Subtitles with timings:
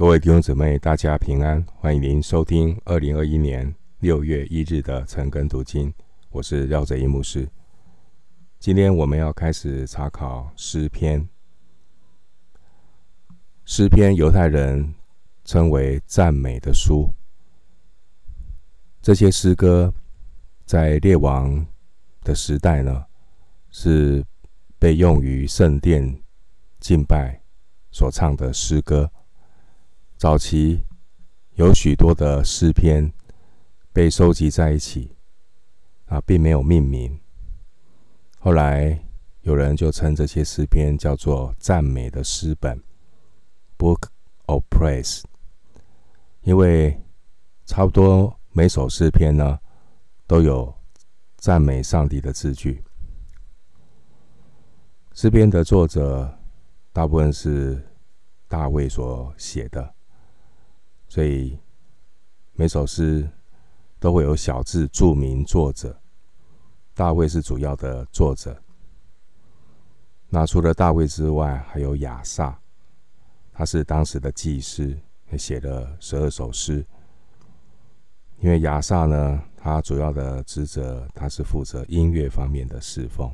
[0.00, 1.62] 各位弟兄姊妹，大家平安！
[1.76, 5.92] 欢迎您收听二零二一年六月一日的晨更读经。
[6.30, 7.46] 我是廖泽一牧师。
[8.58, 11.28] 今天我们要开始查考诗篇。
[13.66, 14.94] 诗篇，犹太人
[15.44, 17.06] 称为赞美的书。
[19.02, 19.92] 这些诗歌
[20.64, 21.66] 在列王
[22.22, 23.04] 的时代呢，
[23.68, 24.24] 是
[24.78, 26.22] 被用于圣殿
[26.78, 27.38] 敬拜
[27.90, 29.12] 所唱的诗歌。
[30.20, 30.82] 早期
[31.54, 33.10] 有许多的诗篇
[33.90, 35.16] 被收集在一起，
[36.04, 37.18] 啊，并没有命名。
[38.38, 39.02] 后来
[39.40, 42.78] 有人就称这些诗篇叫做赞美的诗本
[43.78, 44.08] （Book
[44.44, 45.22] of Praise），
[46.42, 47.02] 因为
[47.64, 49.58] 差不多每首诗篇呢
[50.26, 50.74] 都有
[51.38, 52.84] 赞美上帝的字句。
[55.14, 56.38] 诗篇的作者
[56.92, 57.82] 大部分是
[58.48, 59.94] 大卫所写的。
[61.10, 61.58] 所以
[62.52, 63.28] 每首诗
[63.98, 66.00] 都会有小字注明作者，
[66.94, 68.56] 大卫是主要的作者。
[70.28, 72.56] 那除了大卫之外，还有亚萨，
[73.52, 74.96] 他是当时的祭司，
[75.32, 76.86] 也写了十二首诗。
[78.38, 83.28] 因为亚萨呢，他主要的职责，他是负责音乐方面的侍奉。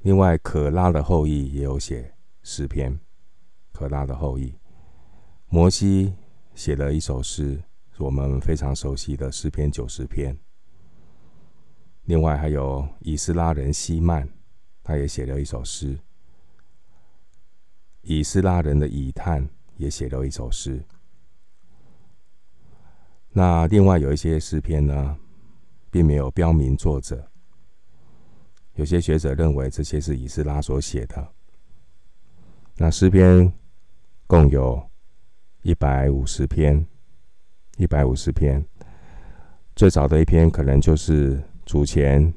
[0.00, 2.98] 另外，可拉的后裔也有写诗篇，
[3.72, 4.52] 可拉的后裔，
[5.48, 6.12] 摩西。
[6.54, 7.62] 写了一首诗，
[7.96, 10.36] 是我们非常熟悉的诗篇九十篇。
[12.04, 14.28] 另外还有以斯拉人希曼，
[14.82, 15.98] 他也写了一首诗。
[18.02, 20.84] 以斯拉人的以探也写了一首诗。
[23.30, 25.18] 那另外有一些诗篇呢，
[25.90, 27.30] 并没有标明作者。
[28.74, 31.32] 有些学者认为这些是以斯拉所写的。
[32.76, 33.50] 那诗篇
[34.26, 34.90] 共有。
[35.62, 36.86] 一百五十篇，
[37.76, 38.64] 一百五十篇。
[39.76, 42.32] 最早的一篇可能就是主前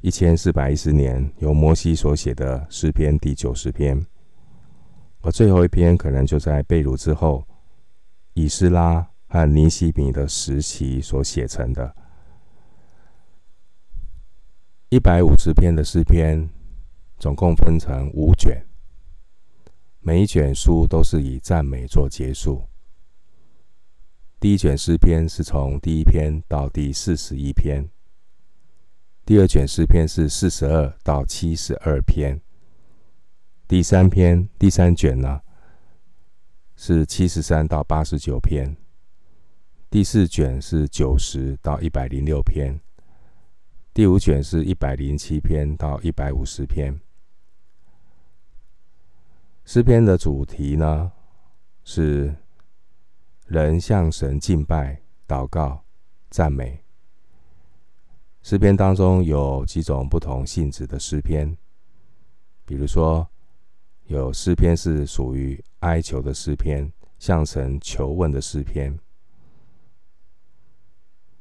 [0.00, 4.06] 一千四百一十年由摩西所写的诗篇第九十篇，
[5.22, 7.44] 而最后一篇可能就在被掳之后，
[8.34, 11.94] 以斯拉和尼希米的时期所写成的。
[14.88, 16.48] 一百五十篇的诗篇，
[17.18, 18.65] 总共分成五卷。
[20.06, 22.62] 每一卷书都是以赞美做结束。
[24.38, 27.84] 第一卷诗篇是从第一篇到第四十一篇，
[29.24, 32.40] 第二卷诗篇是四十二到七十二篇，
[33.66, 35.40] 第三篇第三卷呢
[36.76, 38.76] 是七十三到八十九篇，
[39.90, 42.78] 第四卷是九十到一百零六篇，
[43.92, 46.96] 第五卷是一百零七篇到一百五十篇。
[49.66, 51.10] 诗篇的主题呢，
[51.82, 52.32] 是
[53.46, 55.82] 人向神敬拜、祷告、
[56.30, 56.84] 赞美。
[58.42, 61.58] 诗篇当中有几种不同性质的诗篇，
[62.64, 63.28] 比如说，
[64.04, 66.88] 有诗篇是属于哀求的诗篇，
[67.18, 68.96] 向神求问的诗篇。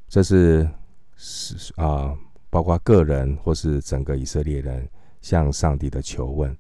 [0.08, 0.68] 这是
[1.16, 2.18] 是啊，
[2.50, 4.90] 包括个人或是整个以色列人
[5.22, 6.58] 向上帝的求问。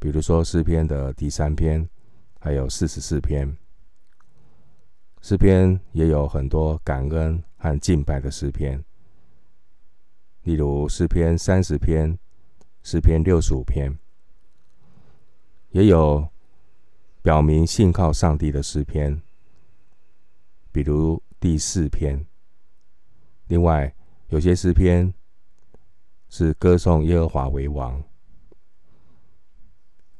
[0.00, 1.88] 比如说诗篇的第三篇，
[2.38, 3.56] 还有四十四篇。
[5.20, 8.84] 诗篇也有很多感恩和敬拜的诗篇，
[10.42, 12.16] 例如诗篇三十篇、
[12.84, 13.98] 诗篇六十五篇，
[15.70, 16.28] 也有
[17.20, 19.20] 表明信靠上帝的诗篇，
[20.70, 22.24] 比如第四篇。
[23.48, 23.92] 另外，
[24.28, 25.12] 有些诗篇
[26.28, 28.00] 是歌颂耶和华为王。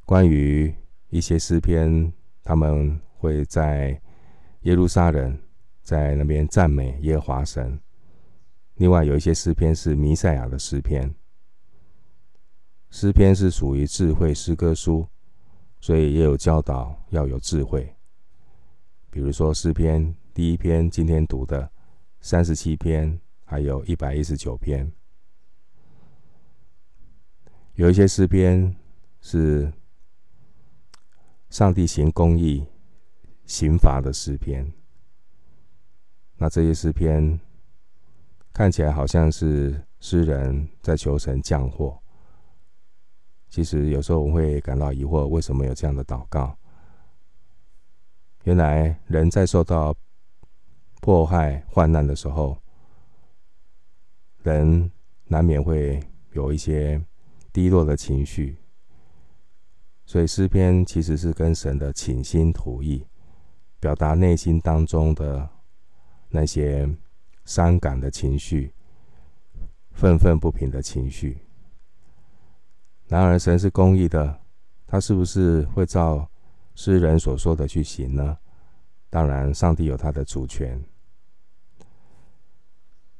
[0.09, 0.73] 关于
[1.09, 2.11] 一些诗篇，
[2.43, 4.01] 他们会在
[4.61, 5.39] 耶路撒冷，
[5.83, 7.79] 在那边赞美耶和华神。
[8.77, 11.13] 另外有一些诗篇是弥赛亚的诗篇。
[12.89, 15.05] 诗篇是属于智慧诗歌书，
[15.79, 17.95] 所以也有教导要有智慧。
[19.11, 21.69] 比如说诗篇第一篇今天读的
[22.19, 24.91] 三十七篇，还有一百一十九篇。
[27.75, 28.75] 有一些诗篇
[29.21, 29.71] 是。
[31.49, 32.63] 上帝行公义、
[33.45, 34.71] 刑罚的诗篇，
[36.37, 37.39] 那这些诗篇
[38.53, 41.99] 看起来好像是诗人在求神降祸。
[43.49, 46.55] 其实有时候我会感到疑惑，为什么有这样的祷告？
[48.43, 49.95] 原来人在受到
[51.01, 52.57] 迫害、患难的时候，
[54.43, 54.91] 人
[55.25, 55.99] 难免会
[56.33, 57.03] 有一些
[57.51, 58.55] 低落的情绪。
[60.09, 63.05] 所以诗篇其实是跟神的倾心吐意，
[63.79, 65.47] 表达内心当中的
[66.29, 66.89] 那些
[67.45, 68.73] 伤感的情绪、
[69.91, 71.37] 愤愤不平的情绪。
[73.07, 74.39] 然而，神是公义的，
[74.87, 76.27] 他是不是会照
[76.73, 78.35] 诗人所说的去行呢？
[79.11, 80.83] 当然，上帝有他的主权。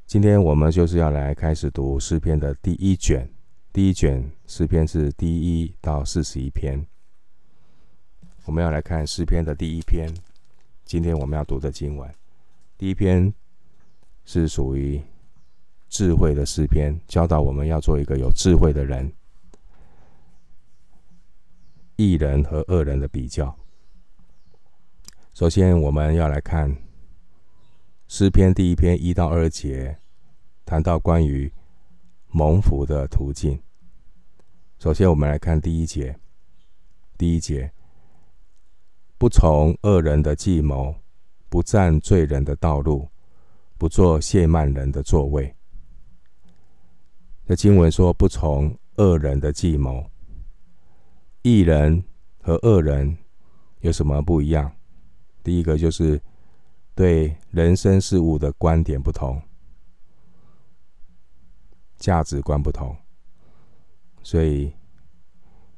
[0.07, 3.31] 今天我们就是要来开始读诗篇的第一卷。
[3.71, 6.83] 第一卷诗篇是第一到四十一篇。
[8.45, 10.12] 我们要来看诗篇的第一篇。
[10.86, 12.12] 今天我们要读的经文，
[12.80, 13.31] 第一篇
[14.25, 15.00] 是属于
[15.88, 19.13] 智慧的诗篇，教导我们要做一个有智慧的人。
[21.95, 23.56] 一人和二人的比较。
[25.36, 26.75] 首先，我们要来看
[28.07, 30.00] 诗篇第一篇一到二节，
[30.65, 31.54] 谈到关于
[32.31, 33.59] 蒙福的途径。
[34.77, 36.17] 首先，我们来看第一节。
[37.17, 37.71] 第一节，
[39.17, 40.95] 不从恶人的计谋，
[41.49, 43.09] 不占罪人的道路，
[43.77, 45.53] 不做亵慢人的座位。
[47.45, 50.05] 这经文说，不从恶人的计谋。
[51.41, 52.03] 义人
[52.41, 53.17] 和恶人
[53.79, 54.71] 有什么不一样？
[55.43, 56.21] 第一个就是
[56.93, 59.41] 对人生事物的观点不同。
[62.00, 62.96] 价值观不同，
[64.24, 64.74] 所以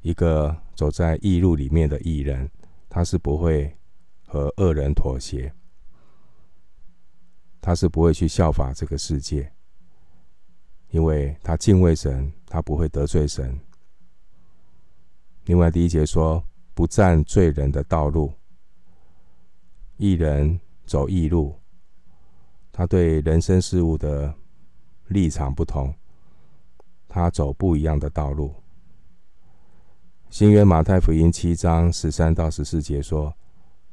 [0.02, 2.50] 一个走在异路里面的义人，
[2.88, 3.76] 他是不会
[4.28, 5.52] 和恶人妥协，
[7.60, 9.52] 他是不会去效法这个世界，
[10.92, 13.60] 因为他敬畏神，他不会得罪神。
[15.46, 16.44] 另外，第一节说
[16.76, 18.32] 不占罪人的道路，
[19.98, 21.60] 义人走异路，
[22.72, 24.32] 他对人生事物的
[25.08, 25.92] 立场不同。
[27.14, 28.56] 他走不一样的道路。
[30.30, 33.34] 新约马太福音七章十三到十四节说：“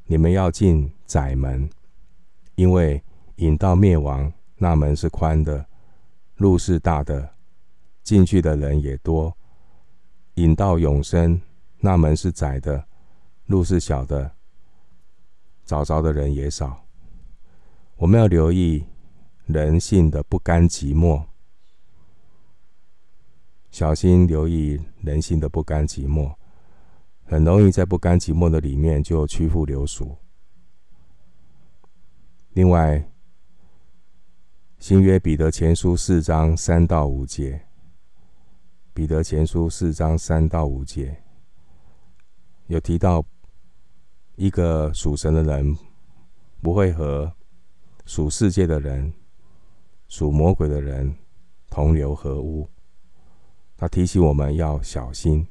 [0.06, 1.68] 你们要进窄门，
[2.54, 3.02] 因为
[3.36, 5.66] 引到灭亡那门是宽的，
[6.36, 7.28] 路是大的，
[8.04, 9.32] 进去的人也多；
[10.34, 11.40] 引到永生
[11.80, 12.84] 那门是窄的，
[13.46, 14.30] 路是小的，
[15.64, 16.84] 找着的人也少。”
[17.98, 18.84] 我们要留意
[19.46, 21.20] 人性的不甘寂寞。
[23.70, 26.34] 小心留意人心的不甘寂寞，
[27.24, 30.16] 很容易在不甘寂寞的里面就屈服流俗。
[32.54, 33.08] 另外，
[34.78, 37.66] 新约彼得前书四章三到五节，
[38.94, 41.22] 彼得前书四章三到五节
[42.66, 43.24] 有提到，
[44.34, 45.76] 一个属神的人
[46.60, 47.32] 不会和
[48.06, 49.12] 属世界的人、
[50.08, 51.14] 属魔鬼的人
[51.68, 52.68] 同流合污。
[53.80, 55.46] 他提醒我们要小心。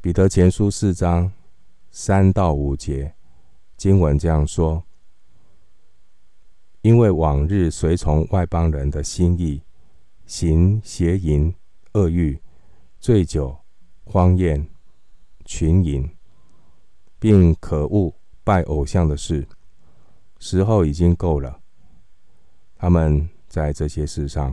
[0.00, 1.32] 彼得前书四章
[1.92, 3.14] 三到五节
[3.76, 4.82] 经文这样说：
[6.80, 9.62] 因为往日随从外邦人的心意，
[10.26, 11.54] 行邪淫、
[11.92, 12.42] 恶欲、
[12.98, 13.56] 醉酒、
[14.02, 14.66] 荒宴、
[15.44, 16.10] 群饮，
[17.20, 18.12] 并可恶
[18.42, 19.46] 拜偶像的事，
[20.40, 21.60] 时候已经够了。
[22.76, 24.52] 他们在这些事上。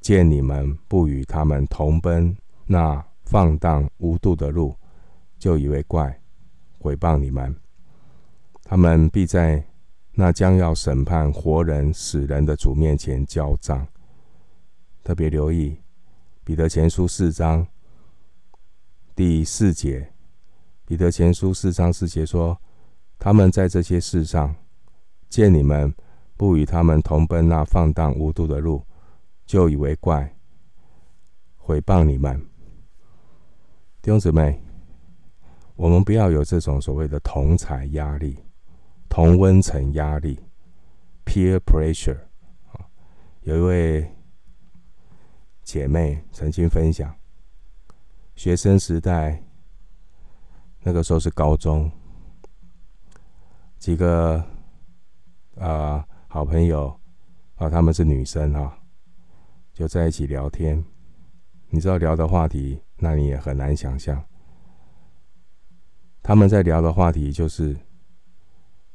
[0.00, 2.36] 见你们不与他们同奔
[2.66, 4.74] 那放荡无度的路，
[5.38, 6.20] 就以为怪，
[6.78, 7.54] 毁谤你们。
[8.62, 9.62] 他们必在
[10.12, 13.86] 那将要审判活人死人的主面前交账。
[15.02, 15.76] 特别留意
[16.44, 17.66] 彼得前书四章
[19.14, 20.12] 第四节，
[20.84, 22.58] 彼得前书四章四节说：
[23.18, 24.54] 他们在这些事上
[25.28, 25.94] 见你们
[26.36, 28.82] 不与他们同奔那放荡无度的路。
[29.48, 30.36] 就以为怪，
[31.56, 32.38] 毁谤你们，
[34.02, 34.60] 弟兄姊妹，
[35.74, 38.38] 我们不要有这种所谓的同才压力、
[39.08, 40.38] 同温层压力
[41.24, 42.18] （peer pressure）。
[43.40, 44.14] 有一位
[45.62, 47.16] 姐妹曾经分享，
[48.36, 49.42] 学生时代
[50.82, 51.90] 那个时候是高中，
[53.78, 54.44] 几个
[55.56, 56.94] 啊、好朋友
[57.54, 58.77] 啊，他们是女生啊。
[59.78, 60.84] 就在一起聊天，
[61.68, 64.20] 你知道聊的话题，那你也很难想象。
[66.20, 67.78] 他们在聊的话题就是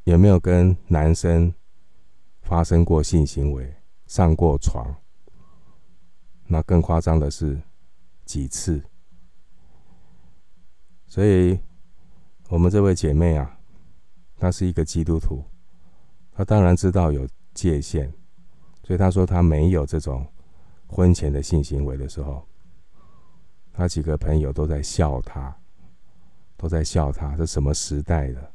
[0.03, 1.53] 有没有跟男生
[2.41, 3.73] 发生过性行为、
[4.07, 4.93] 上过床。
[6.47, 7.57] 那更夸张的是
[8.25, 8.83] 几次。
[11.07, 11.57] 所以，
[12.49, 13.57] 我们这位姐妹啊，
[14.35, 15.45] 她是一个基督徒，
[16.33, 18.13] 她当然知道有界限，
[18.83, 20.27] 所以她说她没有这种。
[20.87, 22.47] 婚前的性行为的时候，
[23.73, 25.55] 他几个朋友都在笑他
[26.55, 28.51] 都在笑他，这什么时代的？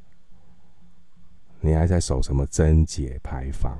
[1.61, 3.77] 你还在守什么贞节牌坊？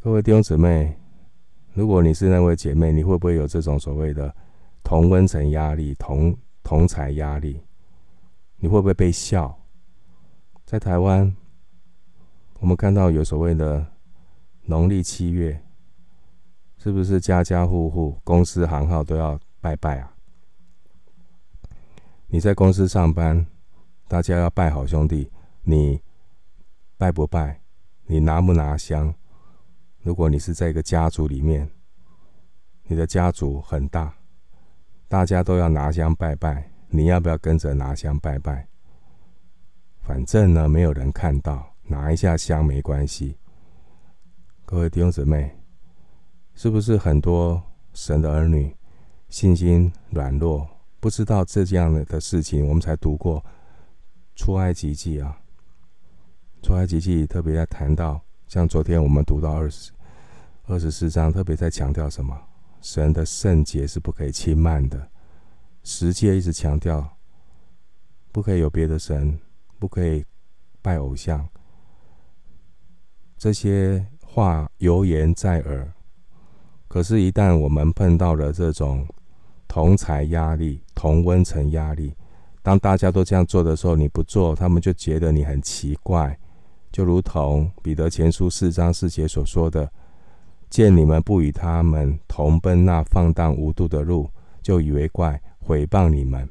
[0.00, 0.98] 各位弟兄姊妹，
[1.72, 4.34] 如果你是那位姐妹，你会不会有这种所谓的
[4.82, 7.62] 同温层压力、同同财压力？
[8.56, 9.58] 你会不会被笑？
[10.66, 11.34] 在台湾，
[12.58, 13.86] 我们看到有所谓的
[14.62, 15.62] 农历七月，
[16.84, 20.14] 是不是家家户户、公司行号都要拜拜啊？
[22.26, 23.46] 你在公司上班，
[24.06, 26.02] 大家要拜好兄弟，你
[26.98, 27.62] 拜不拜？
[28.04, 29.14] 你拿不拿香？
[30.02, 31.70] 如果你是在一个家族里面，
[32.82, 34.14] 你的家族很大，
[35.08, 38.68] 大家都要拿香拜拜，你要不要跟着拿香拜拜？
[40.02, 43.38] 反正呢，没有人看到，拿一下香没关系。
[44.66, 45.56] 各位弟兄姊妹，
[46.54, 48.74] 是不是很多神的儿女
[49.28, 50.68] 信心软弱，
[51.00, 52.66] 不知道这样的事情？
[52.66, 53.44] 我们才读过
[54.34, 55.38] 出埃及记啊，
[56.62, 59.92] 出埃及记特别在谈到，像昨天我们读到二十
[60.66, 62.40] 二十四章，特别在强调什么？
[62.80, 65.08] 神的圣洁是不可以轻慢的。
[65.82, 67.16] 十诫一直强调，
[68.32, 69.38] 不可以有别的神。
[69.76, 70.24] 不可以
[70.80, 71.46] 拜偶像，
[73.36, 75.93] 这些话犹言在耳。
[76.94, 79.04] 可是，一旦我们碰到了这种
[79.66, 82.14] 同侪压力、同温层压力，
[82.62, 86.38] 当大家都这样做的时候，你不做，他们就觉得你很奇怪。
[86.92, 89.90] 就如同彼得前书四章四节所说的
[90.70, 94.30] ：“见你们不与他们同奔那放荡无度的路，
[94.62, 96.48] 就以为怪，毁谤你们。”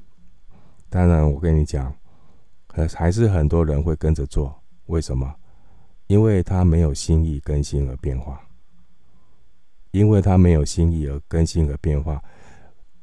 [0.92, 1.96] 当然，我跟你讲。
[2.68, 4.54] 可还是很多人会跟着做，
[4.88, 5.34] 为什么？
[6.08, 8.42] 因为他没有心意更新而变化。
[9.94, 12.22] 因为他没有心意而更新而变化。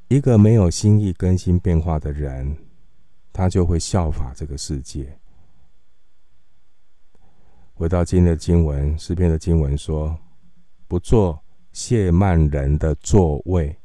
[0.09, 2.57] 一个没有心意更新变化的人，
[3.33, 5.17] 他就会效法这个世界。
[7.75, 10.19] 回到今天的经文，诗篇的经文说
[10.89, 11.41] ：“不做
[11.73, 13.79] 谢曼人的座位。”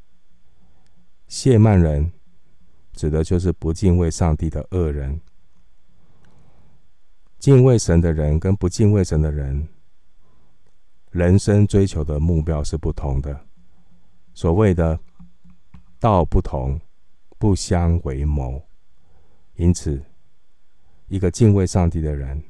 [1.29, 2.11] 谢曼人
[2.93, 5.21] 指的就是不敬畏上帝的恶人。
[7.37, 9.67] 敬畏神的人跟不敬畏神的人，
[11.15, 13.39] 人生追求的目标是不同的。
[14.33, 14.99] 所谓的
[15.97, 16.77] 道不同，
[17.37, 18.61] 不相为谋。
[19.55, 20.03] 因此，
[21.07, 22.43] 一个敬畏上帝的人，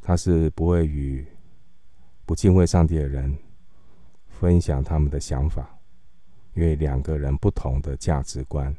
[0.00, 1.26] 他是不会与
[2.24, 3.36] 不敬畏上帝的人
[4.28, 5.76] 分享他们的想法，
[6.54, 8.72] 因为两个人不同的价值观，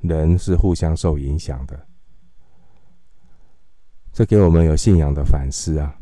[0.00, 1.86] 人是互相受影响的。
[4.16, 5.94] 这给我们有信仰的反思啊！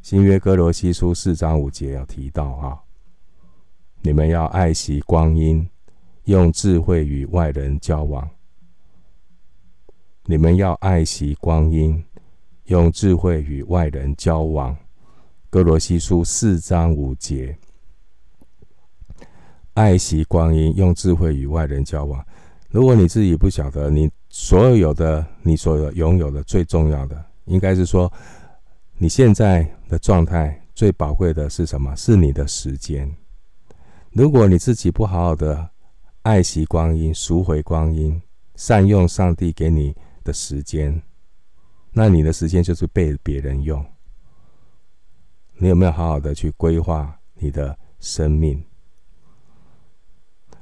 [0.00, 2.78] 新约哥罗西书四章五节有提到啊，
[4.00, 5.68] 你们要爱惜光阴，
[6.26, 8.30] 用智慧与外人交往。
[10.26, 12.00] 你们要爱惜光阴，
[12.66, 14.76] 用智慧与外人交往。
[15.50, 17.58] 哥罗西书四章五节，
[19.74, 22.24] 爱惜光阴，用智慧与外人交往。
[22.70, 24.08] 如果你自己不晓得你。
[24.34, 28.10] 所有的，你所有拥有的最重要的，应该是说，
[28.96, 31.94] 你现在的状态最宝贵的是什么？
[31.94, 33.14] 是你的时间。
[34.10, 35.68] 如果你自己不好好的
[36.22, 38.20] 爱惜光阴、赎回光阴、
[38.54, 41.02] 善用上帝给你的时间，
[41.92, 43.84] 那你的时间就是被别人用。
[45.58, 48.64] 你有没有好好的去规划你的生命？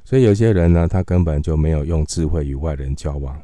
[0.05, 3.41] 所以有些人呢，他根本就没有用智慧与外人交往。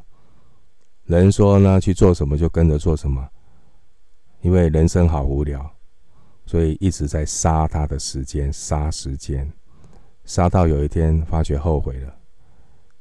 [1.07, 3.29] 人说呢，去做什么就跟着做什么，
[4.41, 5.71] 因为人生好无聊，
[6.47, 9.51] 所以一直在杀他的时间，杀时间，
[10.25, 12.13] 杀到有一天发觉后悔了，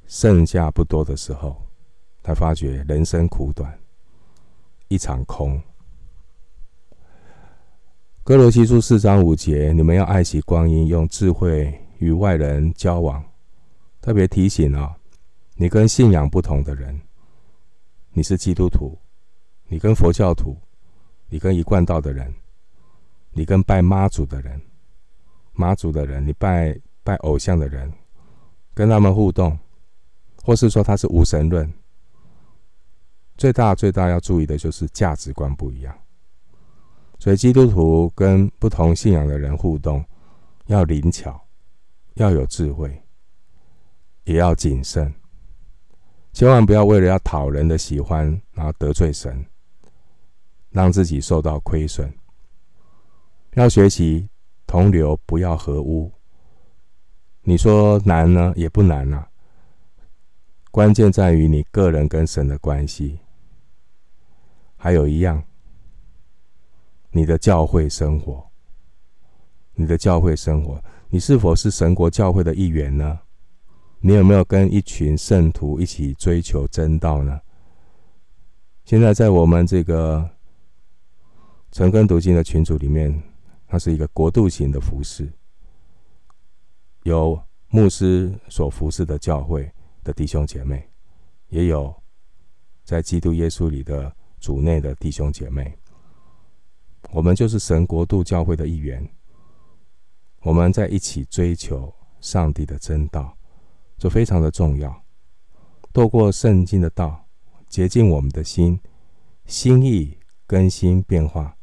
[0.06, 1.56] 剩下不多的时候，
[2.22, 3.76] 他发觉人生苦短，
[4.88, 5.60] 一场空。
[8.24, 13.24] 歌罗西书四章五节，你们要爱惜光阴，用智慧与外人交往。
[14.00, 14.96] 特别提醒啊、
[15.56, 17.02] 你跟信仰不同的人。
[18.18, 18.98] 你是基督徒，
[19.68, 20.56] 你跟佛教徒，
[21.28, 22.34] 你跟一贯道的人，
[23.34, 24.62] 你跟拜妈祖的人，
[25.52, 27.92] 妈祖的人，你拜拜偶像的人，
[28.74, 29.60] 跟他们互动，
[30.46, 31.70] 或是说他是无神论，
[33.36, 35.94] 最大最大要注意的就是价值观不一样。
[37.20, 40.02] 所以基督徒跟不同信仰的人互动，
[40.68, 41.46] 要灵巧，
[42.14, 43.04] 要有智慧，
[44.24, 45.14] 也要谨慎。
[46.36, 49.46] 千万不要为了要讨人的喜欢，然后得罪神，
[50.70, 52.13] 让自己受到亏损。
[53.54, 54.27] 要学习
[54.68, 56.12] 同流，不要合污。
[57.44, 59.30] 你说难呢，也不难啊。
[60.72, 63.18] 关键在于你个人跟神的关系。
[64.75, 65.42] 还有一样，
[67.12, 68.46] 你的教会生活，
[69.74, 73.22] 你的教会生活，你是否是神国教会的一员呢？
[74.00, 77.40] 你有没有跟一群圣徒一起追求真道呢？
[78.84, 80.30] 现在在我们这个
[81.72, 83.22] 晨更读经的群组里面，
[83.68, 85.28] 它是一个国度型的服饰，
[87.04, 89.72] 有牧师所服侍的教会
[90.04, 90.88] 的弟兄姐妹，
[91.50, 91.94] 也有
[92.84, 95.75] 在基督耶稣里的主内的弟兄姐妹。
[97.12, 99.08] 我们就是神国度教会的一员，
[100.42, 103.35] 我们在一起追求上帝的真道，
[103.98, 105.04] 这非常的重要。
[105.92, 107.22] 透过圣经的道。
[107.68, 108.80] 洁净我们的心，
[109.48, 111.58] 心意更新变化。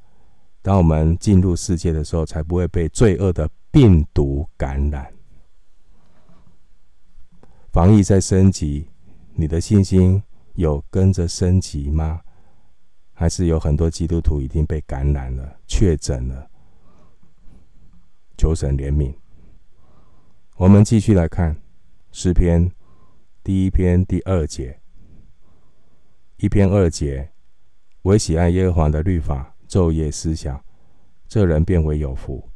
[0.61, 5.11] 当我们进入世界的时候，才不会被罪恶的病毒感染。
[7.71, 8.91] 防疫在升级，
[9.33, 10.23] 你的信心
[10.55, 12.21] 有跟着升级吗？
[13.15, 16.51] 还是有很多基督徒已经被感染了、确诊了？
[18.37, 19.15] 求神怜悯。
[20.57, 21.57] 我们继续来看
[22.15, 22.71] 诗篇
[23.43, 24.79] 第一篇第二节。
[26.37, 27.33] 一篇二节，
[28.03, 30.63] 唯喜爱耶和华的律法，昼夜思想，
[31.27, 32.51] 这人便为有福。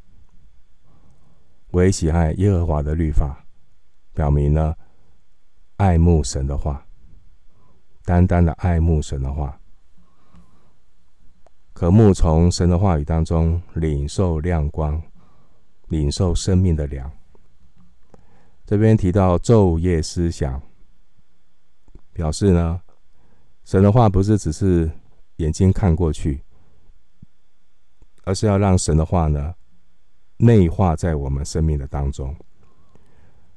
[1.71, 3.47] 唯喜爱耶和华的律法，
[4.13, 4.75] 表明呢，
[5.77, 6.85] 爱慕神的话，
[8.05, 9.59] 单单的爱慕神的话，
[11.73, 15.01] 可慕从神的话语当中领受亮光，
[15.87, 17.11] 领受生命的粮。
[18.67, 20.61] 这边提到昼夜思想，
[22.13, 22.81] 表示呢。
[23.63, 24.89] 神的话不是只是
[25.37, 26.41] 眼睛看过去，
[28.23, 29.53] 而是要让神的话呢
[30.37, 32.33] 内化在我们生命的当中，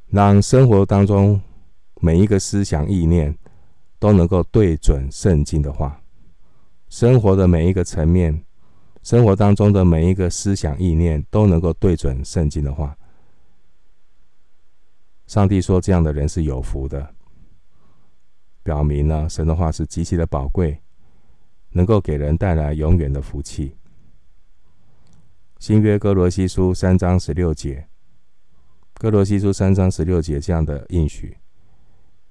[0.06, 1.40] 让生活当中
[2.00, 3.36] 每一个思想意念
[4.00, 6.02] 都能够对准圣经的话，
[6.88, 8.44] 生活的每一个层面，
[9.04, 12.96] 生活当中的每一个思想意念都能够对准圣经的话。
[15.30, 17.14] 上帝说，这样的人是有福的。
[18.64, 20.82] 表明呢，神的话是极其的宝贵，
[21.68, 23.76] 能够给人带来永远的福气。
[25.60, 27.88] 新约哥罗西书三章十六节，
[28.94, 31.38] 哥罗西书三章十六节这样的应许：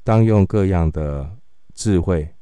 [0.04, 1.38] 当用各样的
[1.74, 2.36] 智慧，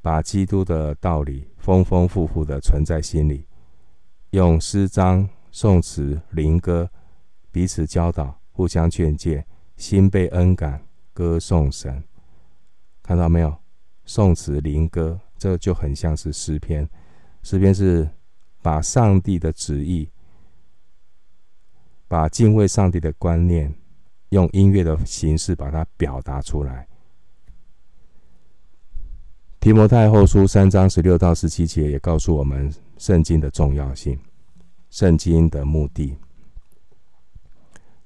[0.00, 3.48] 把基督的道理丰丰富富的存在心里，
[4.30, 6.88] 用诗章、颂词、灵歌
[7.50, 9.44] 彼此教导，互相劝诫，
[9.76, 10.80] 心被恩感，
[11.12, 12.02] 歌颂神。
[13.02, 13.54] 看到没有？
[14.06, 16.88] 颂词灵歌，这就很像是诗篇。
[17.42, 18.08] 诗篇是
[18.62, 20.08] 把上帝的旨意，
[22.06, 23.74] 把敬畏上帝的观念，
[24.28, 26.86] 用音乐的形式把它表达出来。
[29.58, 34.18] 提摩太后书三章十六到十七节也告诉我们圣经的重要性，
[34.90, 36.16] 圣经的目的。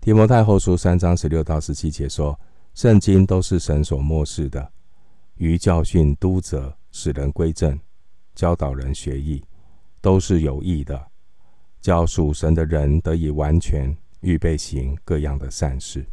[0.09, 2.41] 提摩太后书三章十六到十七节说，
[2.73, 4.73] 圣经都是神所默示的。
[5.35, 7.79] 于教训、督责、使人归正、
[8.35, 9.45] 教导人学义，
[10.01, 11.09] 都是有益的，
[11.83, 16.07] 叫属神的人得以完全，预备行各样的善事。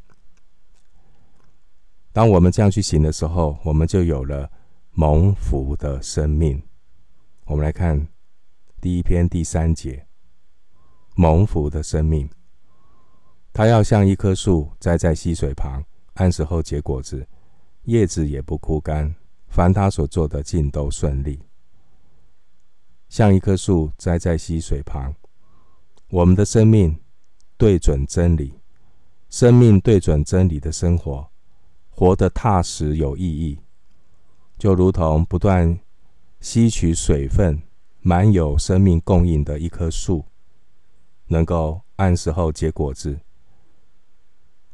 [2.12, 4.52] 当我们这样去行的时候，我们就有了
[4.92, 6.62] 蒙福的生命。
[7.46, 8.06] 我们来看
[8.82, 10.06] 第一篇第三节：
[11.16, 12.30] 蒙福的生命，
[13.58, 15.82] 他要像一棵树栽在溪水旁，
[16.15, 17.26] 按时候结果子。
[17.84, 19.15] 叶子也不枯干，
[19.48, 21.39] 凡他所做的尽都顺利。
[23.08, 25.15] 像一棵树栽在溪水旁，
[26.10, 27.00] 我们的生命
[27.56, 28.60] 对准真理，
[29.30, 31.26] 生命对准真理的生活，
[31.89, 33.58] 活得踏实有意义，
[34.58, 35.80] 就如同不断
[36.41, 37.63] 吸取水分、
[38.02, 40.26] 满有生命供应的一棵树，
[41.28, 43.18] 能够按时候结果子。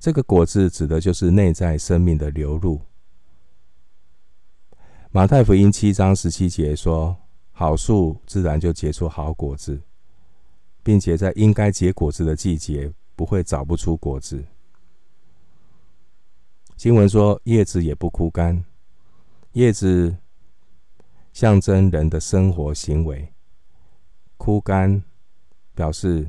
[0.01, 2.81] 这个果子指的就是内在生命的流入。
[5.11, 7.15] 马太福音七章十七节说
[7.53, 9.79] ：“好树自然就结出好果子，
[10.81, 14.43] 并且在应该结果子的季节，不会找不出果子。”
[16.75, 18.65] 经文说：“叶子也不枯干。”
[19.53, 20.17] 叶子
[21.31, 23.31] 象征人的生活行为，
[24.37, 25.03] 枯干
[25.75, 26.27] 表示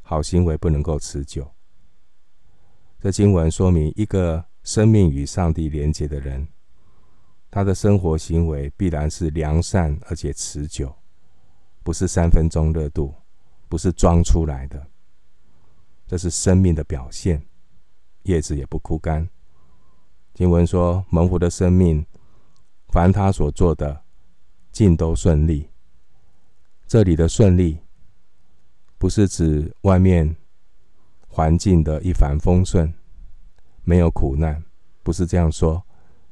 [0.00, 1.53] 好行为不能够持久。
[3.04, 6.48] 这经文说明，一个生命与上帝连结的人。
[7.50, 10.90] 他的生活行为必然是良善而且持久，
[11.82, 13.14] 不是三分钟热度，
[13.68, 14.86] 不是装出来的。
[16.06, 17.44] 这是生命的表现，
[18.22, 19.28] 叶子也不枯干。
[20.32, 22.06] 经文说，蒙福的生命，
[22.88, 24.02] 凡他所做的，
[24.72, 25.68] 尽都顺利。
[26.86, 27.80] 这里的顺利，
[28.96, 30.34] 不是指外面
[31.34, 32.94] 环境的一帆风顺，
[33.82, 34.62] 没有苦难，
[35.02, 35.84] 不是这样说。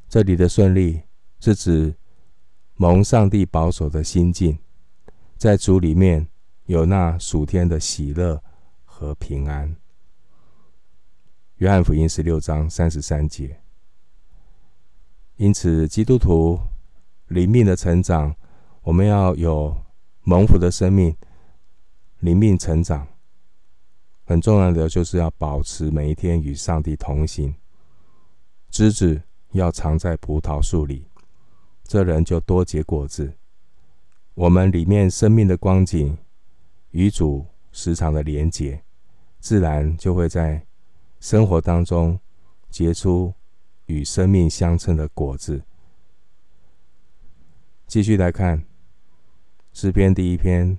[0.08, 1.02] 这里的顺利，
[1.40, 1.92] 是指
[2.76, 4.56] 蒙上帝保守的心境，
[5.36, 6.28] 在主里面
[6.66, 8.40] 有那属天的喜乐
[8.84, 9.74] 和平安。
[11.56, 13.60] 约翰福音十六章三十三节。
[15.34, 16.60] 因此，基督徒
[17.26, 18.36] 灵命的成长，
[18.82, 19.76] 我们要有
[20.22, 21.16] 蒙福的生命，
[22.20, 23.08] 灵命成长。
[24.24, 27.54] 很重要的就是要保持每一天与上帝同行。
[28.70, 31.06] 枝子要藏在葡萄树里，
[31.84, 33.34] 这人就多结果子。
[34.34, 36.16] 我们里面生命的光景
[36.90, 38.82] 与主时常的连结，
[39.40, 40.66] 自然就会在
[41.20, 42.18] 生活当中
[42.70, 43.34] 结出。
[43.86, 45.62] 与生命相称的果子。
[47.86, 48.64] 继续来看
[49.72, 50.78] 诗篇第一篇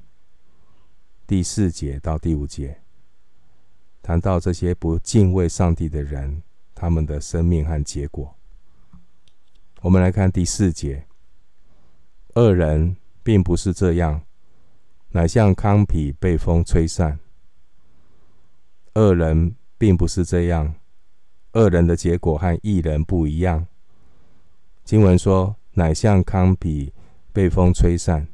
[1.27, 2.81] 第四节到第五节，
[4.03, 6.43] 谈到这些不敬畏上帝的人，
[6.75, 8.35] 他们的生命和结果。
[9.81, 11.07] 我们来看第四节：
[12.35, 14.21] 恶人并不是这样，
[15.11, 17.17] 乃像糠秕被风吹散。
[18.95, 20.75] 恶人并不是这样。
[21.53, 23.65] 恶人的结果和义人不一样。
[24.83, 26.91] 经文说：“乃像糠秕
[27.31, 28.27] 被风吹散。”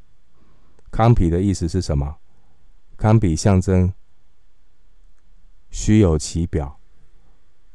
[0.90, 2.16] 糠秕的意思是什么？
[2.96, 3.92] 糠秕象征
[5.70, 6.80] 虚有其表，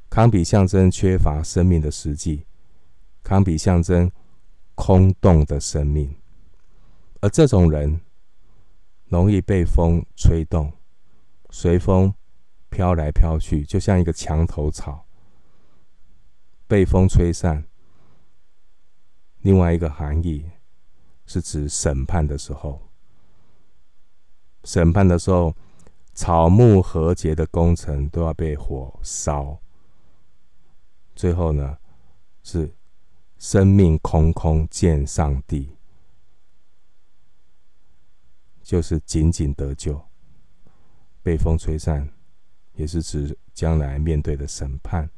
[0.09, 2.45] 糠秕象征缺乏生命的实际，
[3.23, 4.11] 糠秕象征
[4.75, 6.15] 空洞的生命。
[7.21, 8.01] 而这种人
[9.05, 10.71] 容易被风吹动，
[11.49, 12.13] 随风
[12.69, 15.05] 飘来飘去，就像一个墙头草。
[16.67, 17.63] 被风吹散。
[19.41, 20.49] 另外一个含义
[21.27, 22.89] 是指审判的时候，
[24.63, 25.55] 审判的时候，
[26.15, 29.59] 草木和结的工程都要被火烧。
[31.13, 31.77] 最后呢，
[32.41, 32.73] 是
[33.37, 35.75] 生命空空见上帝，
[38.63, 40.01] 就是仅仅得救。
[41.21, 42.09] 被风吹散，
[42.73, 45.09] 也是指将来面对的审判。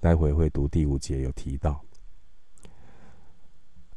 [0.00, 1.84] 待会会读第五节，有提到，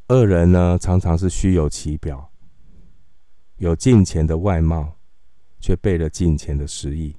[0.08, 2.30] 恶人呢，常常是虚有其表，
[3.56, 4.97] 有金钱的外貌，
[5.60, 7.16] 却背了敬虔的实意。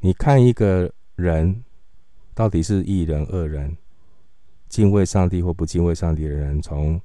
[0.00, 1.64] 你看一个人
[2.34, 3.76] 到底是义人恶人，
[4.68, 7.00] 敬畏上帝或不敬畏上帝的人，从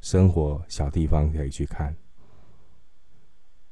[0.00, 1.96] 生活小地方可以去看，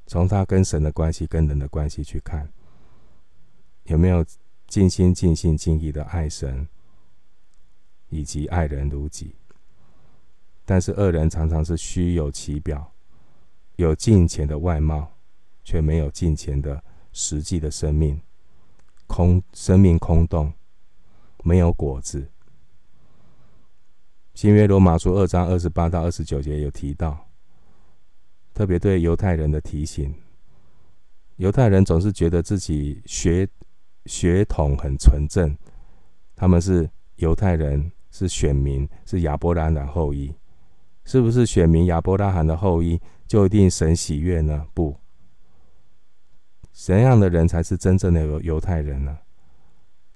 [0.07, 2.51] 从他跟神的关系、跟人的关系去看，
[3.85, 4.25] 有没有？
[4.69, 6.67] 尽心、尽心、尽意的爱神，
[8.09, 9.37] 以及爱人如己。
[10.65, 12.93] 但是恶人常常是虚有其表，
[13.77, 15.16] 有敬虔的外貌，
[15.67, 16.81] 却没有金钱的
[17.13, 18.21] 实际的生命，
[19.09, 20.53] 空生命空洞，
[21.43, 22.31] 没有果子。
[24.33, 27.29] 新约罗马书二章二十八到二十九节有提到，
[28.55, 30.15] 特别对犹太人的提醒。
[31.37, 33.47] 犹太人总是觉得自己学。
[34.09, 35.59] 血统很纯正，
[36.37, 40.33] 他们是犹太人，是选民，是亚伯拉罕的后裔。
[41.05, 44.65] 是不是选民亚伯拉罕的后裔就一定神喜悦呢？
[44.73, 44.97] 不，
[46.79, 49.17] 怎样的人才是真正的犹犹太人呢？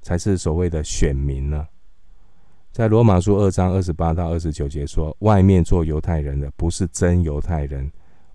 [0.02, 1.66] 才是所谓的选民呢？
[2.70, 7.90] 在罗马书二章二十八到二十九节说，外面做犹太人的不是真犹太人，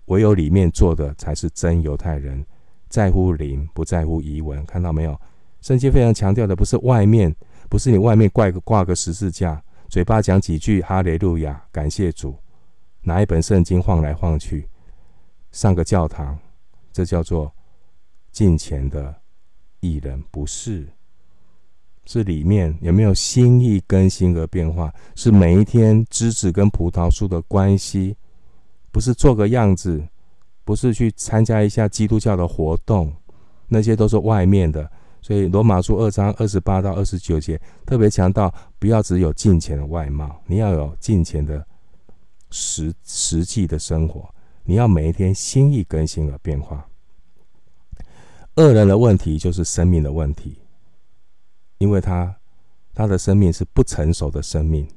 [0.06, 2.44] 唯有里面做的才是真犹太人，
[2.88, 4.62] 在乎灵，不在乎仪文。
[4.66, 5.18] 看到没有？
[5.60, 7.34] 圣经非常强调的不是外面，
[7.70, 12.36] 不是你外面挂个挂个十字架，嘴巴讲几句哈雷路亚，感谢主，
[13.02, 14.68] 拿一本圣经晃来晃去，
[15.52, 16.36] 上个教堂，
[16.92, 17.50] 这叫做
[18.36, 19.14] 敬虔的
[19.80, 20.86] 艺人，不是，
[22.04, 28.14] 是里面有没有心意更新而变化，是每一天枝子跟葡萄树的关系，
[28.92, 30.06] 不是做个样子，
[30.66, 33.10] 不是去参加一下基督教的活动，
[33.68, 34.86] 那些都是外面的。
[35.22, 41.66] 所以，罗马书二章二十八到二十九节特别强调，不要只有敬虔的外貌，你要有敬虔的
[42.50, 44.28] 实实际的生活。
[44.62, 46.86] 你要每一天心意更新而变化。
[48.56, 50.58] 恶人的问题就是生命的问题，
[51.78, 52.36] 因为他
[52.94, 54.88] 他的生命是不成熟的生命，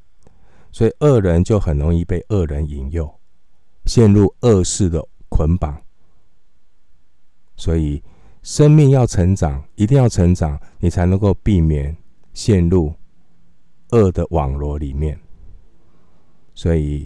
[0.72, 3.20] 所以恶人就很容易被恶人引诱，
[3.86, 5.82] 陷入恶事的捆绑。
[7.56, 8.02] 所以。
[8.42, 11.96] 生命要成长，一定要成长，你才能够避免
[12.34, 12.92] 陷入
[13.90, 15.20] 恶的网罗里面。
[16.56, 17.06] 所以，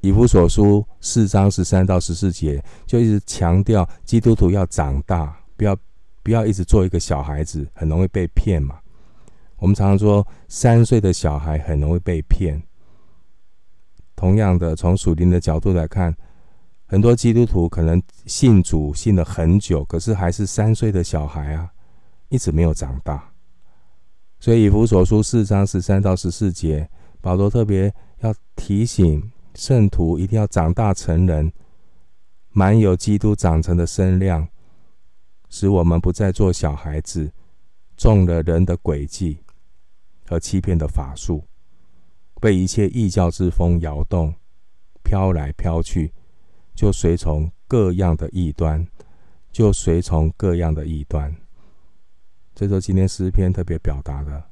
[0.00, 5.76] 以弗所书四章十三到十四节就一直强调，基督徒要长大，不要
[6.22, 8.78] 不要一直做一个小孩子，很容易被骗嘛。
[9.56, 12.62] 我们常常说，三岁的小孩很容易被骗。
[14.14, 16.14] 同样的，从属灵的角度来看，
[16.86, 21.68] 很多基督徒可能信主信了很久，可是还是三岁的小孩啊，
[22.28, 23.30] 一直没有长大。
[24.38, 26.88] 所以以弗所书四章十三到十四节，
[27.20, 29.20] 保罗特别要提醒
[29.58, 31.52] 圣徒一定要长大成人，
[32.50, 34.46] 满有基督长成的身量，
[35.48, 37.32] 使我们不再做小孩子，
[37.96, 39.38] 中了人的诡计。
[40.24, 41.42] 和欺骗的法术，
[42.40, 44.34] 被一切异教之风摇动，
[45.02, 46.12] 飘来飘去，
[46.74, 48.86] 就随从各样的异端，
[49.50, 51.34] 就随从各样的异端。
[52.54, 54.50] 这是今天诗篇特别表达的，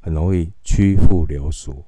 [0.00, 1.84] 很容易屈服流俗。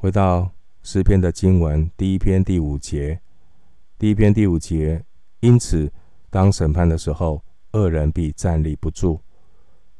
[0.00, 0.50] 回到
[0.82, 3.20] 诗篇的经文，第一篇第五节，
[3.98, 5.04] 第一篇第五节，
[5.40, 5.92] 因此
[6.30, 9.20] 当审判的时候，恶人必站立不住。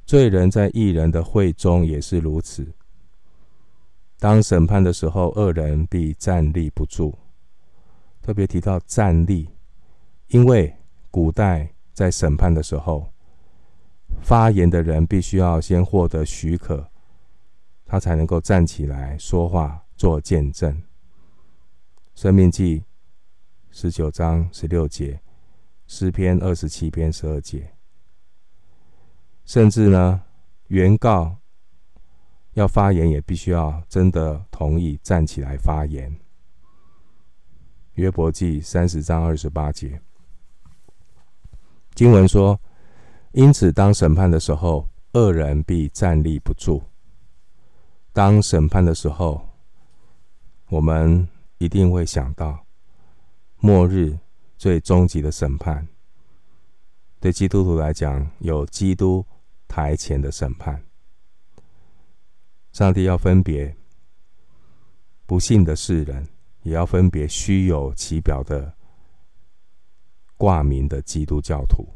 [0.06, 2.66] 罪人在异人的会中也是如此。
[4.18, 7.18] 当审判的时候，恶人必站立不住。
[8.22, 9.50] 特别提到站立，
[10.28, 10.74] 因为
[11.10, 13.12] 古代在审判的时候，
[14.22, 16.88] 发言的人必须要先获得许可，
[17.84, 20.82] 他才能够站起来说话做见证。
[22.14, 22.82] 生命记
[23.70, 25.20] 十九章十六节，
[25.86, 27.74] 诗篇二十七篇十二节。
[29.44, 30.22] 甚至呢，
[30.68, 31.36] 原告
[32.54, 36.18] 要发言，也必须要真的同意站起来发言。
[37.92, 40.00] 约伯记三十章二十八节，
[41.94, 42.58] 经文说
[43.32, 46.82] ：“因此，当审判的时候，恶人必站立不住。
[48.14, 49.49] 当审判的时候，
[50.70, 51.28] 我们
[51.58, 52.64] 一定会想到
[53.58, 54.18] 末日
[54.56, 55.86] 最终极的审判。
[57.20, 59.24] 对基督徒来讲，有基督。”
[59.70, 60.82] 台前的审判，
[62.72, 63.76] 上帝要分别
[65.26, 66.26] 不信的世人，
[66.64, 68.74] 也要分别虚有其表的
[70.36, 71.86] 挂名的基督教徒。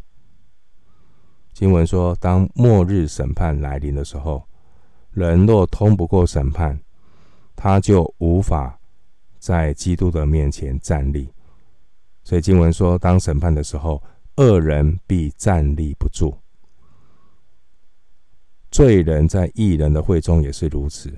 [1.52, 4.46] 经文说，当末日审判来临的时候，
[5.10, 6.80] 人若通不过审判，
[7.56, 8.78] 他就无法
[9.38, 11.28] 在基督的面前站立。
[12.22, 14.02] 所以经文说，当审判的时候，
[14.36, 16.36] 恶人必站立不住。
[18.70, 21.16] 罪人在异人的会中也是如此。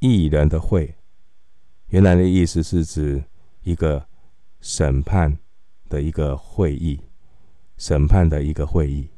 [0.00, 0.94] 异人的会，
[1.88, 3.22] 原来的意思是指
[3.62, 4.06] 一个
[4.60, 5.38] 审判
[5.88, 7.00] 的一个会议，
[7.76, 9.08] 审判的一个会议。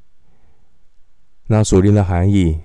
[1.47, 2.61] 那属灵的含义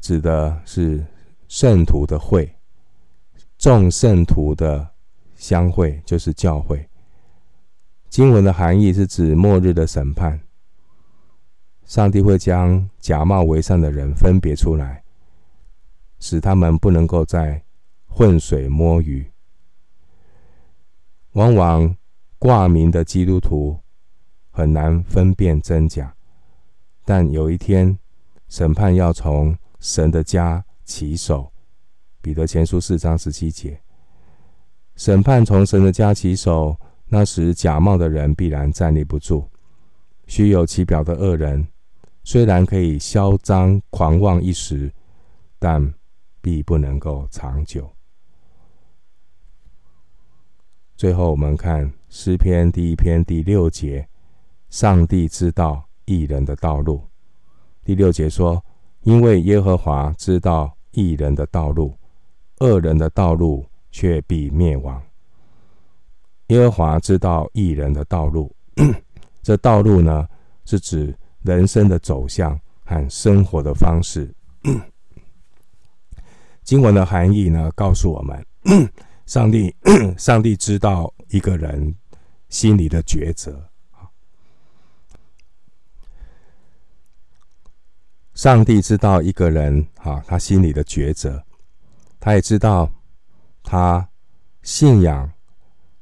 [0.00, 1.04] 指的是
[1.48, 2.54] 圣徒的会，
[3.56, 4.90] 众圣徒的
[5.34, 6.86] 相会就是教会。
[8.10, 10.38] 经文的含义是指末日的审判。
[11.86, 15.02] 上帝会将假冒为善的人分别出来，
[16.20, 17.62] 使他们不能够再
[18.06, 19.26] 浑水摸鱼。
[21.32, 21.96] 往往
[22.38, 23.78] 挂名的基督徒
[24.50, 26.14] 很难分辨真假，
[27.06, 27.98] 但有一天
[28.48, 31.52] 审判要从神的家起手。
[32.22, 33.80] 彼得前书四章十七节，
[34.96, 39.48] 审判从神的家起手，那时假冒的人必然站立不住，
[40.26, 41.68] 虚有其表的恶人。
[42.24, 44.92] 虽然可以嚣张狂妄一时，
[45.58, 45.94] 但
[46.40, 47.88] 必不能够长久。
[50.96, 54.08] 最后，我们看诗篇第一篇第六节
[54.68, 57.06] ：“上帝知道义人的道路。”
[57.84, 58.62] 第六节说
[59.04, 61.96] ：“因为耶和华知道义人的道路，
[62.58, 65.00] 恶人的道路却必灭亡。”
[66.48, 68.54] 耶和华知道义人的道路，
[69.42, 70.28] 这道路呢，
[70.64, 71.14] 是指。
[71.42, 74.34] 人生的走向和生活的方式，
[76.64, 78.44] 经文的含义呢，告诉我们，
[79.24, 79.74] 上帝，
[80.18, 81.94] 上帝知道一个人
[82.48, 83.70] 心里的抉择。
[88.38, 91.42] 上帝知道一个人哈，他心里的抉择，
[92.20, 92.88] 他也知道
[93.64, 94.08] 他
[94.62, 95.28] 信仰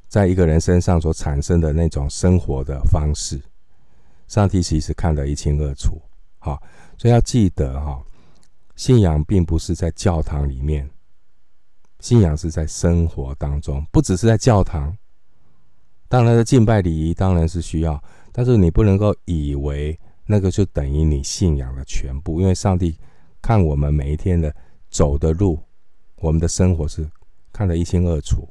[0.06, 3.40] 在一个人身上所产生的那种生活的方式。
[4.28, 5.98] 上帝其实看得一清二楚，
[6.38, 6.62] 好，
[6.98, 8.04] 所以要记得哈，
[8.74, 10.90] 信仰并不是在教堂里面，
[12.00, 14.94] 信仰是在生活当中，不只是在教堂，
[16.06, 17.98] 当然的敬拜礼仪当然是需要，
[18.30, 22.98] 但是你不能够以为那个就等于你信仰的全部，因为上帝
[23.40, 24.54] 看我们每一天的
[24.90, 25.60] 走的路，
[26.16, 27.08] 我们的生活是
[27.52, 28.48] 看得一清二楚。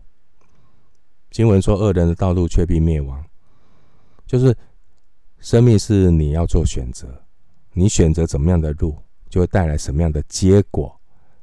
[1.32, 3.22] 经文说：“恶人的道路却必灭亡。”
[4.26, 4.56] 就是
[5.40, 7.24] 生命是你要做选择，
[7.74, 8.98] 你选择怎么样的路，
[9.30, 10.98] 就会带来什么样的结果。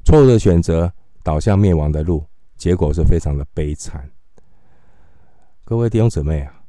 [0.05, 0.91] 错误的选择
[1.23, 2.25] 导向灭亡的路，
[2.57, 4.11] 结果是非常的悲惨。
[5.65, 6.62] 各位弟兄姊妹啊，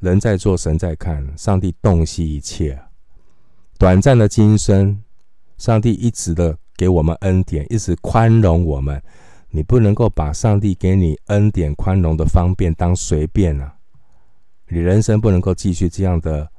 [0.00, 2.80] 人在做，神在看，上帝洞悉一切。
[3.78, 5.02] 短暂的今生，
[5.56, 9.02] 上帝一直的给我们恩典，一直宽容我们。
[9.50, 13.76] 你不能够把上帝给你恩典宽容的方便当随便啊！
[14.68, 16.50] 你人生不能够继续这样的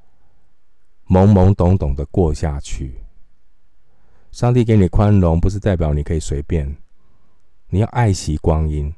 [1.08, 2.96] 懵懵懂懂的过下去。
[4.32, 6.76] 上帝给你宽容，不是代表你可以随便。
[7.70, 8.92] 你要爱惜光阴，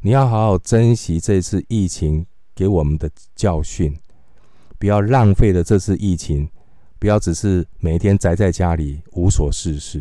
[0.00, 3.98] 你要好好珍惜这次疫情给我们的教训，
[4.78, 6.48] 不要浪费了这次疫情，
[6.98, 10.00] 不要只是每天宅在家里无所事事。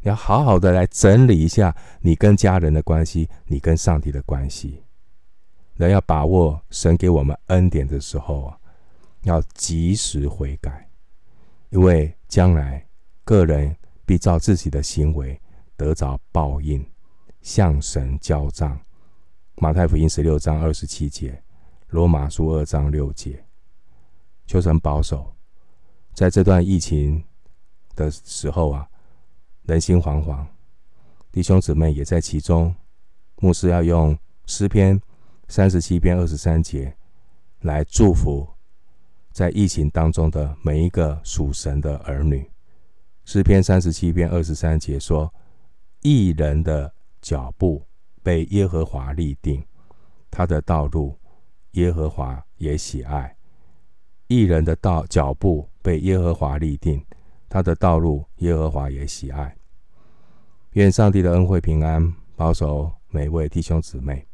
[0.00, 4.82] 你要好好的来整理一下你跟家人的关系，你跟上帝的关系。
[5.74, 8.58] 人要把握神给我们恩典的时候啊，
[9.22, 10.88] 要及时悔改，
[11.70, 12.86] 因为将来。
[13.24, 13.74] 个人
[14.04, 15.40] 必照自己的行为
[15.76, 16.84] 得着报应，
[17.40, 18.76] 向神交账。
[19.54, 21.40] 马太福音十六章二十七节，
[21.92, 23.44] 罗马书二章六节。
[24.46, 25.30] 求神保守，
[26.14, 27.22] 在这段疫情
[27.94, 28.88] 的时候啊，
[29.64, 30.46] 人心惶惶，
[31.30, 32.74] 弟兄姊妹也在其中。
[33.36, 34.98] 牧师要用诗篇
[35.48, 36.96] 三十七篇二十三节
[37.60, 38.48] 来祝福
[39.30, 42.50] 在疫情当中的每一个属神的儿女。
[43.26, 45.30] 诗篇三十七篇二十三节说
[46.00, 47.84] ：“义人的脚步
[48.22, 49.62] 被耶和华立定，
[50.30, 51.14] 他的道路
[51.72, 53.36] 耶和华也喜爱。
[54.28, 57.04] 艺人的道脚步被耶和华立定，
[57.48, 59.54] 他的道路耶和华也喜爱。
[60.72, 64.26] 愿上帝的恩惠平安保守每位弟兄姊妹。